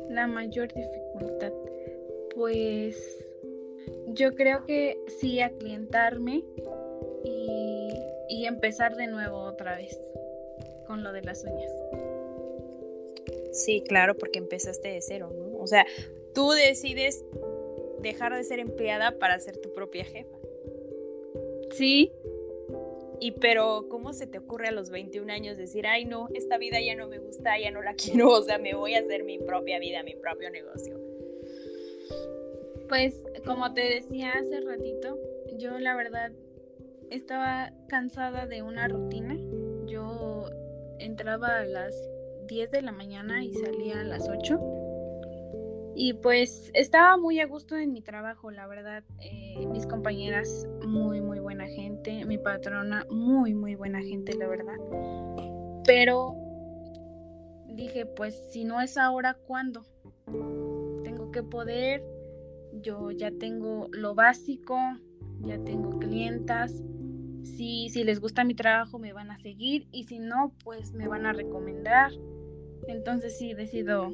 La 0.10 0.28
mayor 0.28 0.74
dificultad, 0.74 1.54
pues 2.36 2.98
yo 4.08 4.36
creo 4.36 4.66
que 4.66 4.98
sí 5.20 5.40
aclientarme 5.40 6.44
y, 7.24 7.94
y 8.30 8.46
empezar 8.46 8.96
de 8.96 9.08
nuevo 9.08 9.38
otra 9.40 9.76
vez 9.76 10.00
con 10.88 11.04
lo 11.04 11.14
de 11.14 11.22
las 11.22 11.44
uñas. 11.46 11.72
Sí, 13.52 13.84
claro, 13.88 14.16
porque 14.16 14.40
empezaste 14.40 14.90
de 14.90 15.02
cero, 15.02 15.32
¿no? 15.34 15.58
O 15.60 15.68
sea, 15.68 15.86
tú 16.34 16.52
decides 16.52 17.24
dejar 18.00 18.36
de 18.36 18.44
ser 18.44 18.60
empleada 18.60 19.18
para 19.20 19.40
ser 19.40 19.58
tu 19.58 19.74
propia 19.74 20.04
jefa. 20.06 20.38
Sí. 21.72 22.12
Y 23.24 23.34
pero, 23.34 23.86
¿cómo 23.88 24.14
se 24.14 24.26
te 24.26 24.40
ocurre 24.40 24.70
a 24.70 24.72
los 24.72 24.90
21 24.90 25.32
años 25.32 25.56
decir, 25.56 25.86
ay, 25.86 26.06
no, 26.06 26.28
esta 26.34 26.58
vida 26.58 26.82
ya 26.82 26.96
no 26.96 27.08
me 27.08 27.20
gusta, 27.20 27.58
ya 27.60 27.70
no 27.70 27.84
la 27.84 27.94
quiero, 27.96 28.32
o 28.32 28.42
sea, 28.42 28.58
me 28.58 28.74
voy 28.74 28.96
a 28.96 29.00
hacer 29.00 29.24
mi 29.24 29.38
propia 29.38 29.78
vida, 29.78 30.02
mi 30.02 30.16
propio 30.16 30.50
negocio? 30.50 31.00
Pues, 32.90 33.24
como 33.46 33.74
te 33.76 33.82
decía 33.82 34.32
hace 34.32 34.60
ratito, 34.62 35.20
yo 35.58 35.78
la 35.78 35.96
verdad 35.96 36.32
estaba 37.12 37.72
cansada 37.88 38.48
de 38.48 38.64
una 38.64 38.88
rutina. 38.88 39.38
Yo 39.86 40.50
entraba 40.98 41.60
a 41.60 41.66
las 41.66 41.96
10 42.48 42.72
de 42.72 42.82
la 42.82 42.92
mañana 42.92 43.44
y 43.44 43.54
salía 43.54 44.02
a 44.02 44.04
las 44.04 44.28
8. 44.28 44.81
Y 46.04 46.14
pues 46.14 46.72
estaba 46.74 47.16
muy 47.16 47.40
a 47.42 47.46
gusto 47.46 47.78
en 47.78 47.94
mi 47.94 48.02
trabajo, 48.02 48.50
la 48.50 48.66
verdad. 48.66 49.04
Eh, 49.20 49.68
mis 49.68 49.86
compañeras, 49.86 50.68
muy, 50.84 51.22
muy 51.22 51.38
buena 51.38 51.68
gente. 51.68 52.26
Mi 52.26 52.40
patrona, 52.40 53.06
muy, 53.12 53.54
muy 53.54 53.76
buena 53.76 54.02
gente, 54.02 54.34
la 54.34 54.48
verdad. 54.48 54.80
Pero 55.86 56.34
dije, 57.68 58.08
pues 58.08 58.34
si 58.50 58.64
no 58.64 58.82
es 58.82 58.98
ahora, 58.98 59.36
¿cuándo? 59.46 59.86
Tengo 61.04 61.30
que 61.32 61.44
poder. 61.44 62.04
Yo 62.82 63.12
ya 63.12 63.30
tengo 63.30 63.88
lo 63.92 64.16
básico, 64.16 64.80
ya 65.42 65.64
tengo 65.64 66.00
clientas 66.00 66.82
si, 67.44 67.90
si 67.90 68.04
les 68.04 68.20
gusta 68.20 68.44
mi 68.44 68.56
trabajo 68.56 68.98
me 68.98 69.14
van 69.14 69.30
a 69.30 69.38
seguir 69.38 69.88
y 69.92 70.06
si 70.06 70.18
no, 70.18 70.52
pues 70.64 70.94
me 70.94 71.08
van 71.08 71.28
a 71.28 71.34
recomendar. 71.34 72.12
Entonces 72.88 73.38
sí, 73.38 73.54
decido 73.54 74.12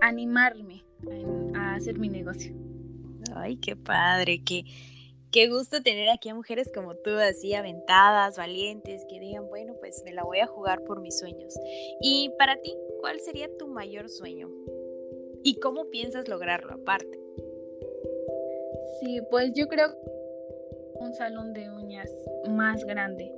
animarme 0.00 0.84
a, 1.54 1.74
hacer 1.74 1.98
mi 1.98 2.08
negocio. 2.08 2.54
Ay, 3.34 3.56
qué 3.56 3.76
padre, 3.76 4.42
qué, 4.44 4.64
qué 5.30 5.48
gusto 5.48 5.82
tener 5.82 6.08
aquí 6.08 6.28
a 6.28 6.34
mujeres 6.34 6.70
como 6.72 6.94
tú, 6.94 7.10
así 7.10 7.54
aventadas, 7.54 8.36
valientes, 8.36 9.04
que 9.08 9.18
digan, 9.18 9.48
bueno, 9.48 9.74
pues 9.80 10.02
me 10.04 10.12
la 10.12 10.24
voy 10.24 10.38
a 10.38 10.46
jugar 10.46 10.82
por 10.84 11.00
mis 11.00 11.18
sueños. 11.18 11.54
Y 12.00 12.30
para 12.38 12.60
ti, 12.60 12.74
¿cuál 13.00 13.20
sería 13.20 13.48
tu 13.56 13.66
mayor 13.66 14.08
sueño? 14.08 14.48
¿Y 15.42 15.58
cómo 15.60 15.90
piensas 15.90 16.28
lograrlo 16.28 16.74
aparte? 16.74 17.20
Sí, 19.00 19.20
pues 19.30 19.52
yo 19.54 19.66
creo 19.68 19.88
un 20.94 21.12
salón 21.12 21.52
de 21.52 21.70
uñas 21.70 22.10
más 22.48 22.84
grande, 22.84 23.32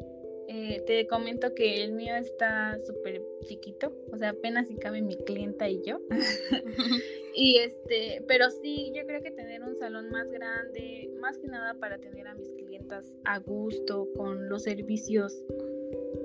Eh, 0.48 0.82
te 0.86 1.06
comento 1.08 1.54
que 1.54 1.82
el 1.82 1.92
mío 1.92 2.14
está 2.14 2.78
súper 2.78 3.20
chiquito, 3.46 3.92
o 4.12 4.16
sea, 4.16 4.30
apenas 4.30 4.68
si 4.68 4.76
cabe 4.76 5.02
mi 5.02 5.16
clienta 5.16 5.68
y 5.68 5.82
yo. 5.82 6.00
y 7.34 7.58
este, 7.58 8.22
pero 8.28 8.50
sí, 8.50 8.92
yo 8.94 9.04
creo 9.06 9.22
que 9.22 9.32
tener 9.32 9.62
un 9.62 9.76
salón 9.76 10.08
más 10.10 10.30
grande, 10.30 11.10
más 11.20 11.36
que 11.38 11.48
nada 11.48 11.74
para 11.74 11.98
tener 11.98 12.28
a 12.28 12.34
mis 12.34 12.52
clientas 12.52 13.18
a 13.24 13.40
gusto, 13.40 14.08
con 14.16 14.48
los 14.48 14.62
servicios 14.62 15.42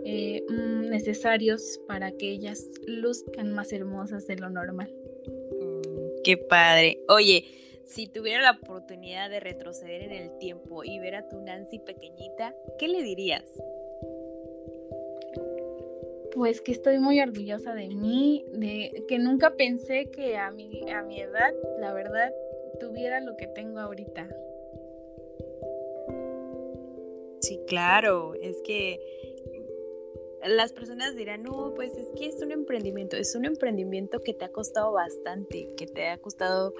eh, 0.06 0.44
mm, 0.48 0.90
necesarios 0.90 1.80
para 1.88 2.12
que 2.12 2.32
ellas 2.32 2.70
luzcan 2.86 3.52
más 3.54 3.74
hermosas 3.74 4.28
de 4.28 4.36
lo 4.36 4.50
normal. 4.50 4.94
Mm, 5.60 6.22
qué 6.24 6.38
padre. 6.38 7.00
Oye, 7.08 7.46
si 7.86 8.08
tuviera 8.08 8.42
la 8.42 8.52
oportunidad 8.52 9.30
de 9.30 9.40
retroceder 9.40 10.04
en 10.04 10.14
el 10.14 10.38
tiempo 10.38 10.84
y 10.84 11.00
ver 11.00 11.16
a 11.16 11.28
tu 11.28 11.42
Nancy 11.42 11.80
pequeñita, 11.80 12.56
¿qué 12.80 12.88
le 12.88 13.04
dirías? 13.04 13.44
Pues 16.34 16.62
que 16.62 16.72
estoy 16.72 17.00
muy 17.00 17.20
orgullosa 17.20 17.74
de 17.74 17.90
mí, 17.90 18.46
de 18.54 19.04
que 19.08 19.20
nunca 19.20 19.56
pensé 19.56 20.10
que 20.12 20.38
a 20.38 20.52
mi, 20.52 20.90
a 20.90 21.02
mi 21.04 21.20
edad, 21.20 21.54
la 21.80 21.94
verdad, 21.94 22.34
tuviera 22.80 23.20
lo 23.20 23.36
que 23.38 23.48
tengo 23.48 23.80
ahorita. 23.80 24.30
Sí, 27.42 27.60
claro, 27.68 28.34
es 28.36 28.62
que 28.64 29.00
las 30.48 30.74
personas 30.74 31.16
dirán, 31.16 31.44
no, 31.44 31.74
pues 31.76 31.96
es 31.98 32.08
que 32.18 32.28
es 32.28 32.42
un 32.42 32.52
emprendimiento, 32.52 33.18
es 33.18 33.36
un 33.36 33.46
emprendimiento 33.46 34.22
que 34.24 34.34
te 34.34 34.46
ha 34.46 34.52
costado 34.52 34.92
bastante, 34.94 35.70
que 35.76 35.88
te 35.88 36.08
ha 36.08 36.18
costado 36.18 36.74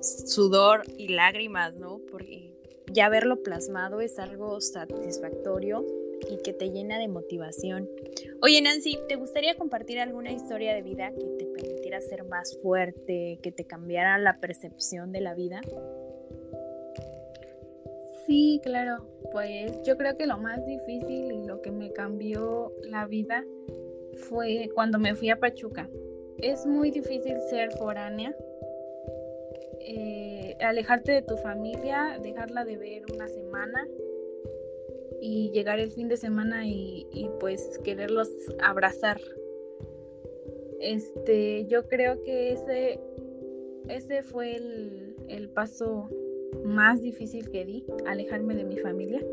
sudor 0.00 0.82
y 0.96 1.08
lágrimas, 1.08 1.76
¿no? 1.76 2.00
Porque 2.10 2.52
ya 2.92 3.08
verlo 3.08 3.42
plasmado 3.42 4.00
es 4.00 4.18
algo 4.18 4.60
satisfactorio 4.60 5.84
y 6.30 6.38
que 6.42 6.52
te 6.52 6.70
llena 6.70 6.98
de 6.98 7.08
motivación. 7.08 7.88
Oye 8.42 8.60
Nancy, 8.62 8.98
¿te 9.08 9.16
gustaría 9.16 9.56
compartir 9.56 10.00
alguna 10.00 10.32
historia 10.32 10.74
de 10.74 10.82
vida 10.82 11.12
que 11.12 11.24
te 11.38 11.46
permitiera 11.46 12.00
ser 12.00 12.24
más 12.24 12.56
fuerte, 12.62 13.38
que 13.42 13.52
te 13.52 13.64
cambiara 13.64 14.18
la 14.18 14.38
percepción 14.40 15.12
de 15.12 15.20
la 15.20 15.34
vida? 15.34 15.60
Sí, 18.26 18.60
claro. 18.62 19.06
Pues 19.32 19.82
yo 19.84 19.96
creo 19.96 20.16
que 20.16 20.26
lo 20.26 20.38
más 20.38 20.64
difícil 20.66 21.32
y 21.32 21.46
lo 21.46 21.62
que 21.62 21.70
me 21.70 21.92
cambió 21.92 22.72
la 22.82 23.06
vida 23.06 23.44
fue 24.28 24.70
cuando 24.74 24.98
me 24.98 25.14
fui 25.14 25.30
a 25.30 25.38
Pachuca. 25.38 25.88
Es 26.38 26.66
muy 26.66 26.90
difícil 26.90 27.40
ser 27.50 27.72
foránea, 27.72 28.34
eh, 29.80 30.56
alejarte 30.60 31.12
de 31.12 31.22
tu 31.22 31.36
familia, 31.38 32.18
dejarla 32.22 32.64
de 32.64 32.76
ver 32.76 33.02
una 33.12 33.28
semana 33.28 33.88
y 35.20 35.50
llegar 35.50 35.78
el 35.78 35.90
fin 35.90 36.08
de 36.08 36.16
semana 36.16 36.66
y, 36.66 37.28
pues 37.40 37.78
quererlos 37.84 38.30
abrazar. 38.60 39.20
Este, 40.80 41.66
yo 41.66 41.88
creo 41.88 42.22
que 42.22 42.52
ese, 42.52 43.00
ese 43.88 44.22
fue 44.22 44.56
el, 44.56 45.16
el 45.28 45.48
paso 45.48 46.08
más 46.64 47.02
difícil 47.02 47.50
que 47.50 47.64
di, 47.64 47.84
alejarme 48.06 48.54
de 48.54 48.64
mi 48.64 48.76
familia. 48.76 49.24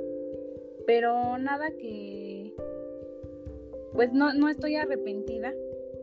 Pero 0.87 1.37
nada 1.37 1.71
que, 1.71 2.53
pues 3.93 4.11
no, 4.13 4.33
no 4.33 4.49
estoy 4.49 4.75
arrepentida 4.75 5.53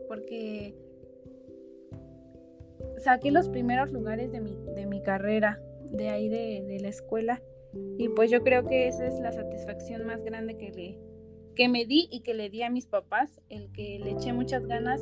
porque 0.07 0.75
saqué 2.97 3.31
los 3.31 3.49
primeros 3.49 3.91
lugares 3.91 4.31
de 4.31 4.41
mi, 4.41 4.57
de 4.75 4.85
mi 4.85 5.01
carrera, 5.01 5.61
de 5.91 6.09
ahí 6.09 6.29
de, 6.29 6.63
de 6.65 6.79
la 6.79 6.89
escuela 6.89 7.41
y 7.97 8.09
pues 8.09 8.29
yo 8.29 8.43
creo 8.43 8.65
que 8.67 8.87
esa 8.87 9.07
es 9.07 9.19
la 9.19 9.31
satisfacción 9.31 10.05
más 10.05 10.23
grande 10.23 10.57
que, 10.57 10.71
le, 10.71 10.99
que 11.55 11.67
me 11.67 11.85
di 11.85 12.07
y 12.11 12.21
que 12.21 12.33
le 12.33 12.49
di 12.49 12.63
a 12.63 12.69
mis 12.69 12.85
papás, 12.85 13.41
el 13.49 13.71
que 13.71 13.99
le 13.99 14.11
eché 14.11 14.33
muchas 14.33 14.67
ganas 14.67 15.01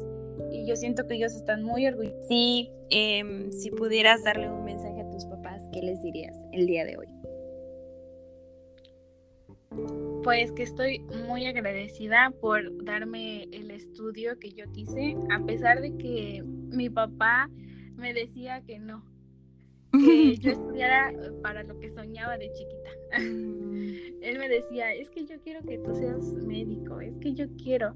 y 0.52 0.66
yo 0.68 0.76
siento 0.76 1.08
que 1.08 1.16
ellos 1.16 1.34
están 1.34 1.64
muy 1.64 1.88
orgullosos. 1.88 2.26
Sí, 2.28 2.72
em, 2.90 3.52
si 3.52 3.72
pudieras 3.72 4.24
darle 4.24 4.50
un 4.50 4.64
mensaje 4.64 5.02
a 5.02 5.10
tus 5.10 5.26
papás, 5.26 5.68
¿qué 5.72 5.82
les 5.82 6.02
dirías 6.02 6.38
el 6.52 6.68
día 6.68 6.86
de 6.86 6.98
hoy? 6.98 7.08
Pues 10.24 10.52
que 10.52 10.64
estoy 10.64 11.00
muy 11.28 11.46
agradecida 11.46 12.32
por 12.42 12.84
darme 12.84 13.44
el 13.52 13.72
estudio 13.72 14.38
que 14.38 14.52
yo 14.52 14.66
quise, 14.72 15.16
a 15.32 15.44
pesar 15.46 15.82
de 15.82 15.98
que 15.98 16.44
mi 16.46 16.90
papá 16.90 17.50
me 17.96 18.14
decía 18.14 18.62
que 18.62 18.80
no, 18.80 19.04
que 19.92 20.38
yo 20.38 20.52
estudiara 20.52 21.14
para 21.42 21.64
lo 21.64 21.80
que 21.80 21.90
soñaba 21.92 22.38
de 22.38 22.52
chiquita. 22.52 22.90
Él 23.18 24.38
me 24.38 24.50
decía, 24.50 24.94
es 24.94 25.10
que 25.10 25.26
yo 25.26 25.40
quiero 25.42 25.62
que 25.62 25.78
tú 25.80 25.94
seas 25.96 26.22
médico, 26.46 27.02
es 27.02 27.18
que 27.18 27.34
yo 27.34 27.46
quiero. 27.62 27.96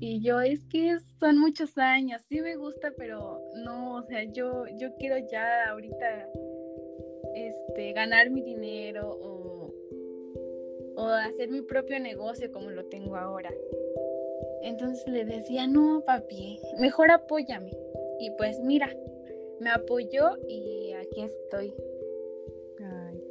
Y 0.00 0.20
yo, 0.20 0.40
es 0.40 0.64
que 0.66 0.96
son 1.18 1.38
muchos 1.38 1.76
años, 1.76 2.22
sí 2.28 2.40
me 2.40 2.56
gusta, 2.56 2.92
pero 2.96 3.42
no, 3.64 3.96
o 3.96 4.02
sea, 4.02 4.22
yo, 4.24 4.64
yo 4.76 4.94
quiero 4.96 5.16
ya 5.28 5.70
ahorita 5.70 6.28
este, 7.34 7.92
ganar 7.92 8.30
mi 8.30 8.42
dinero 8.42 9.10
o, 9.10 9.74
o 10.96 11.06
hacer 11.08 11.50
mi 11.50 11.62
propio 11.62 11.98
negocio 11.98 12.50
como 12.52 12.70
lo 12.70 12.84
tengo 12.86 13.16
ahora. 13.16 13.50
Entonces 14.62 15.06
le 15.08 15.24
decía, 15.24 15.66
no, 15.66 16.02
papi, 16.06 16.60
mejor 16.78 17.10
apóyame. 17.10 17.76
Y 18.20 18.30
pues 18.32 18.60
mira, 18.60 18.94
me 19.60 19.70
apoyó 19.70 20.36
y 20.48 20.87
aquí 21.10 21.22
estoy. 21.22 21.74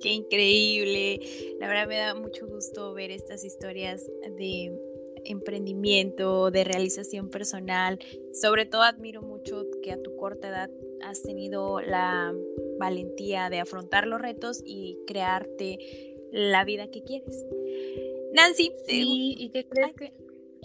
qué 0.01 0.09
increíble. 0.13 1.19
La 1.59 1.67
verdad 1.67 1.87
me 1.87 1.97
da 1.97 2.15
mucho 2.15 2.47
gusto 2.47 2.93
ver 2.93 3.11
estas 3.11 3.43
historias 3.43 4.05
de 4.37 4.77
emprendimiento, 5.25 6.51
de 6.51 6.63
realización 6.63 7.29
personal. 7.29 7.99
Sobre 8.33 8.65
todo 8.65 8.83
admiro 8.83 9.21
mucho 9.21 9.65
que 9.81 9.91
a 9.91 10.01
tu 10.01 10.15
corta 10.15 10.49
edad 10.49 10.69
has 11.03 11.21
tenido 11.23 11.81
la 11.81 12.33
valentía 12.79 13.49
de 13.49 13.59
afrontar 13.59 14.07
los 14.07 14.21
retos 14.21 14.61
y 14.65 14.97
crearte 15.07 15.77
la 16.31 16.65
vida 16.65 16.89
que 16.89 17.03
quieres. 17.03 17.45
Nancy, 18.33 18.71
sí, 18.85 19.35
¿y 19.37 19.49
qué 19.49 19.65
crees 19.65 19.95
que? 19.95 20.13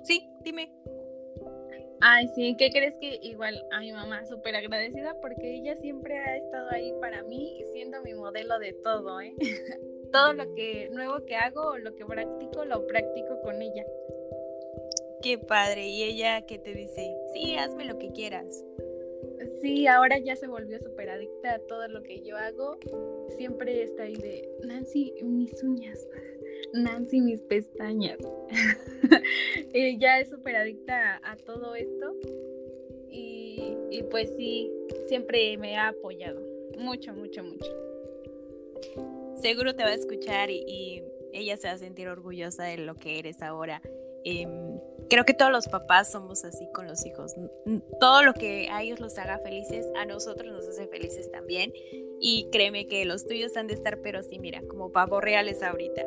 Sí, 0.04 0.22
dime. 0.44 0.81
Ay, 2.04 2.26
sí, 2.34 2.56
¿qué 2.58 2.70
crees 2.70 2.96
que 2.96 3.20
igual 3.22 3.64
a 3.70 3.78
mi 3.78 3.92
mamá 3.92 4.24
súper 4.26 4.56
agradecida 4.56 5.14
porque 5.20 5.54
ella 5.54 5.76
siempre 5.76 6.18
ha 6.18 6.36
estado 6.36 6.68
ahí 6.70 6.92
para 7.00 7.22
mí 7.22 7.62
siendo 7.72 8.02
mi 8.02 8.12
modelo 8.12 8.58
de 8.58 8.72
todo, 8.72 9.20
¿eh? 9.20 9.32
todo 10.12 10.32
lo 10.32 10.52
que 10.54 10.90
nuevo 10.90 11.24
que 11.24 11.36
hago 11.36 11.60
o 11.60 11.78
lo 11.78 11.94
que 11.94 12.04
practico, 12.04 12.64
lo 12.64 12.84
practico 12.88 13.40
con 13.42 13.62
ella. 13.62 13.86
Qué 15.22 15.38
padre, 15.38 15.86
y 15.86 16.02
ella 16.02 16.44
qué 16.44 16.58
te 16.58 16.74
dice, 16.74 17.16
sí, 17.32 17.54
hazme 17.54 17.84
lo 17.84 17.96
que 17.98 18.10
quieras. 18.10 18.64
Sí, 19.60 19.86
ahora 19.86 20.18
ya 20.18 20.34
se 20.34 20.48
volvió 20.48 20.80
súper 20.80 21.08
adicta 21.08 21.54
a 21.54 21.58
todo 21.60 21.86
lo 21.86 22.02
que 22.02 22.20
yo 22.22 22.36
hago. 22.36 22.78
Siempre 23.36 23.80
está 23.84 24.02
ahí 24.02 24.16
de, 24.16 24.48
Nancy, 24.64 25.14
mis 25.22 25.62
uñas. 25.62 26.08
Nancy 26.72 27.20
mis 27.20 27.40
pestañas. 27.42 28.18
ya 29.98 30.20
es 30.20 30.30
súper 30.30 30.56
adicta 30.56 31.20
a, 31.24 31.36
todo 31.36 31.74
esto. 31.74 32.14
Y, 33.10 34.02
pues 34.10 34.30
sí, 34.36 34.70
siempre 35.06 35.56
me 35.58 35.76
ha 35.76 35.88
apoyado. 35.88 36.40
Mucho, 36.78 37.12
mucho, 37.14 37.44
mucho. 37.44 37.70
Seguro 39.36 39.74
te 39.74 39.82
va 39.82 39.90
a 39.90 39.94
escuchar 39.94 40.50
y, 40.50 41.02
ella 41.32 41.56
se 41.56 41.66
va 41.66 41.74
a 41.74 41.78
sentir 41.78 42.08
orgullosa 42.08 42.64
de 42.64 42.76
lo 42.78 42.94
que 42.96 43.18
eres 43.18 43.40
ahora. 43.40 43.80
Em, 44.24 44.78
creo 45.08 45.24
que 45.24 45.34
todos 45.34 45.50
los 45.50 45.66
papás 45.66 46.12
somos 46.12 46.44
así 46.44 46.68
con 46.74 46.86
los 46.86 47.06
hijos. 47.06 47.34
Todo 48.00 48.22
lo 48.22 48.34
que 48.34 48.68
a 48.70 48.82
ellos 48.82 49.00
los 49.00 49.16
haga 49.18 49.38
felices, 49.38 49.86
a 49.96 50.04
nosotros 50.04 50.52
nos 50.52 50.68
hace 50.68 50.86
felices 50.88 51.30
también. 51.30 51.72
Y 52.24 52.48
créeme 52.52 52.86
que 52.86 53.04
los 53.04 53.26
tuyos 53.26 53.56
han 53.56 53.66
de 53.66 53.74
estar, 53.74 54.00
pero 54.00 54.22
sí, 54.22 54.38
mira, 54.38 54.62
como 54.68 54.92
pavos 54.92 55.22
reales 55.22 55.60
ahorita. 55.60 56.06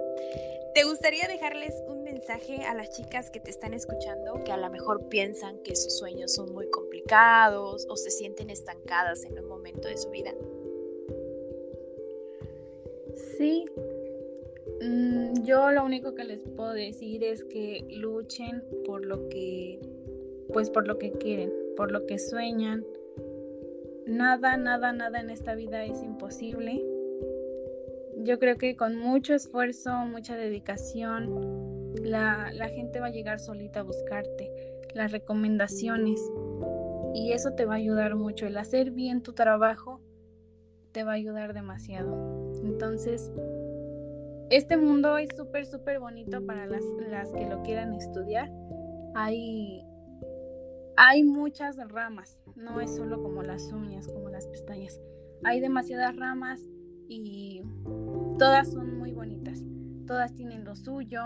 ¿Te 0.73 0.85
gustaría 0.85 1.27
dejarles 1.27 1.73
un 1.87 2.03
mensaje 2.03 2.63
a 2.63 2.73
las 2.73 2.89
chicas 2.89 3.29
que 3.31 3.41
te 3.41 3.49
están 3.49 3.73
escuchando 3.73 4.41
que 4.45 4.53
a 4.53 4.57
lo 4.57 4.69
mejor 4.69 5.09
piensan 5.09 5.61
que 5.63 5.75
sus 5.75 5.97
sueños 5.97 6.33
son 6.33 6.53
muy 6.53 6.69
complicados 6.69 7.85
o 7.89 7.97
se 7.97 8.11
sienten 8.11 8.49
estancadas 8.49 9.25
en 9.25 9.37
un 9.39 9.47
momento 9.47 9.89
de 9.89 9.97
su 9.97 10.09
vida? 10.09 10.33
Sí, 13.37 13.65
mm, 14.81 15.43
yo 15.43 15.71
lo 15.71 15.83
único 15.83 16.15
que 16.15 16.23
les 16.23 16.41
puedo 16.55 16.71
decir 16.71 17.25
es 17.25 17.43
que 17.43 17.85
luchen 17.89 18.63
por 18.85 19.05
lo 19.05 19.27
que, 19.27 19.81
pues 20.53 20.69
por 20.69 20.87
lo 20.87 20.97
que 20.97 21.11
quieren, 21.11 21.51
por 21.75 21.91
lo 21.91 22.05
que 22.05 22.19
sueñan. 22.19 22.85
Nada, 24.07 24.57
nada, 24.57 24.93
nada 24.93 25.19
en 25.19 25.29
esta 25.29 25.55
vida 25.55 25.83
es 25.83 26.01
imposible 26.03 26.83
yo 28.25 28.39
creo 28.39 28.57
que 28.57 28.75
con 28.75 28.97
mucho 28.97 29.33
esfuerzo, 29.33 29.91
mucha 30.05 30.35
dedicación, 30.35 31.93
la, 32.01 32.51
gente 32.69 32.99
va 32.99 33.07
a 33.07 33.11
llegar 33.11 33.39
solita 33.39 33.81
a 33.81 33.83
buscarte, 33.83 34.51
las 34.93 35.11
recomendaciones, 35.11 36.19
y 37.13 37.31
eso 37.31 37.51
te 37.53 37.65
va 37.65 37.75
a 37.75 37.77
ayudar 37.77 38.15
mucho. 38.15 38.47
El 38.47 38.57
hacer 38.57 38.91
bien 38.91 39.21
tu 39.21 39.33
trabajo 39.33 40.01
te 40.91 41.03
va 41.03 41.11
a 41.11 41.15
ayudar 41.15 41.53
demasiado. 41.53 42.53
Entonces, 42.63 43.31
este 44.49 44.75
mundo 44.77 45.17
es 45.17 45.29
súper, 45.35 45.65
súper 45.65 45.99
bonito 45.99 46.45
para 46.45 46.65
las, 46.65 46.83
las 47.09 47.31
que 47.31 47.47
lo 47.47 47.61
quieran 47.63 47.93
estudiar. 47.93 48.51
Hay, 49.13 49.85
hay 50.97 51.23
muchas 51.23 51.77
ramas, 51.89 52.39
no 52.55 52.79
es 52.81 52.95
solo 52.95 53.21
como 53.21 53.43
las 53.43 53.71
uñas, 53.71 54.07
como 54.07 54.29
las 54.29 54.47
pestañas. 54.47 54.99
Hay 55.43 55.59
demasiadas 55.59 56.15
ramas 56.15 56.61
y 57.07 57.61
todas 58.39 58.71
son 58.71 58.97
muy 58.97 59.13
bonitas. 59.13 59.61
Todas 60.07 60.33
tienen 60.33 60.63
lo 60.63 60.75
suyo. 60.75 61.21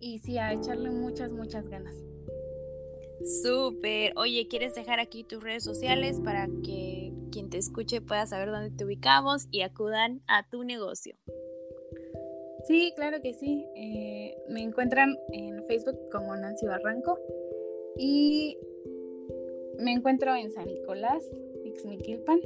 Y 0.00 0.18
sí, 0.20 0.38
a 0.38 0.52
echarle 0.52 0.90
muchas, 0.90 1.32
muchas 1.32 1.68
ganas. 1.68 1.94
Súper. 3.42 4.12
Oye, 4.16 4.46
¿quieres 4.48 4.74
dejar 4.74 5.00
aquí 5.00 5.24
tus 5.24 5.42
redes 5.42 5.64
sociales 5.64 6.20
para 6.24 6.46
que 6.64 7.12
quien 7.32 7.50
te 7.50 7.58
escuche 7.58 8.00
pueda 8.00 8.26
saber 8.26 8.50
dónde 8.50 8.70
te 8.70 8.84
ubicamos 8.84 9.48
y 9.50 9.62
acudan 9.62 10.22
a 10.28 10.48
tu 10.48 10.62
negocio? 10.62 11.16
Sí, 12.64 12.92
claro 12.94 13.20
que 13.20 13.34
sí. 13.34 13.66
Eh, 13.74 14.36
me 14.48 14.62
encuentran 14.62 15.16
en 15.32 15.64
Facebook 15.66 15.96
como 16.12 16.36
Nancy 16.36 16.66
Barranco 16.66 17.18
y 17.96 18.56
me 19.78 19.92
encuentro 19.92 20.34
en 20.34 20.50
San 20.50 20.66
Nicolás, 20.66 21.24
Ixmiquilpan, 21.64 22.40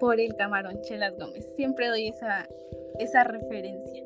por 0.00 0.20
el 0.20 0.34
camarón 0.34 0.80
Chelas 0.82 1.16
Gómez. 1.18 1.46
Siempre 1.56 1.88
doy 1.88 2.08
esa, 2.08 2.48
esa 2.98 3.24
referencia. 3.24 4.04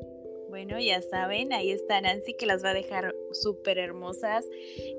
Bueno, 0.49 0.79
ya 0.79 1.01
saben, 1.01 1.53
ahí 1.53 1.69
está 1.69 2.01
Nancy 2.01 2.33
que 2.33 2.47
las 2.47 2.63
va 2.63 2.71
a 2.71 2.73
dejar 2.73 3.15
súper 3.31 3.77
hermosas. 3.77 4.45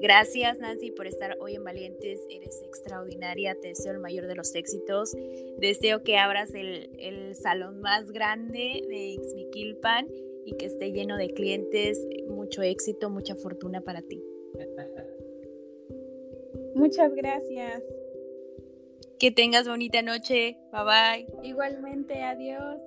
Gracias 0.00 0.58
Nancy 0.60 0.92
por 0.92 1.08
estar 1.08 1.36
hoy 1.40 1.56
en 1.56 1.64
Valientes, 1.64 2.24
eres 2.30 2.62
extraordinaria, 2.62 3.56
te 3.60 3.68
deseo 3.68 3.92
el 3.92 3.98
mayor 3.98 4.26
de 4.28 4.36
los 4.36 4.54
éxitos. 4.54 5.16
Deseo 5.58 6.02
que 6.04 6.18
abras 6.18 6.54
el, 6.54 6.90
el 6.98 7.34
salón 7.34 7.80
más 7.80 8.12
grande 8.12 8.84
de 8.88 9.08
Ixmiquilpan 9.08 10.08
y 10.44 10.52
que 10.56 10.66
esté 10.66 10.92
lleno 10.92 11.16
de 11.16 11.30
clientes, 11.34 12.06
mucho 12.28 12.62
éxito, 12.62 13.10
mucha 13.10 13.34
fortuna 13.34 13.80
para 13.80 14.02
ti. 14.02 14.22
Muchas 16.80 17.14
gracias. 17.14 17.82
Que 19.18 19.30
tengas 19.30 19.68
bonita 19.68 20.00
noche. 20.00 20.56
Bye 20.72 20.84
bye. 20.84 21.26
Igualmente, 21.46 22.22
adiós. 22.22 22.80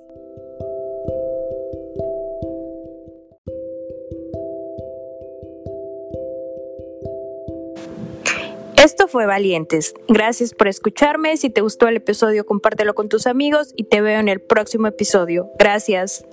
Esto 8.84 9.08
fue 9.08 9.28
Valientes. 9.28 9.94
Gracias 10.08 10.56
por 10.56 10.68
escucharme. 10.68 11.38
Si 11.38 11.52
te 11.52 11.62
gustó 11.62 11.88
el 11.88 11.98
episodio, 11.98 12.48
compártelo 12.48 12.96
con 12.96 13.10
tus 13.10 13.28
amigos 13.28 13.72
y 13.78 13.84
te 13.84 14.02
veo 14.02 14.20
en 14.20 14.28
el 14.28 14.42
próximo 14.42 14.88
episodio. 14.88 15.52
Gracias. 15.60 16.26